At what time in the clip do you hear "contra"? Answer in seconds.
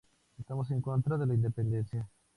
0.81-1.15